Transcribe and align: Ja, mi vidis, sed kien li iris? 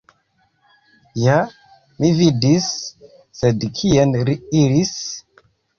Ja, 1.25 1.35
mi 1.99 2.11
vidis, 2.23 2.73
sed 3.43 3.69
kien 3.81 4.19
li 4.31 4.39
iris? 4.65 5.01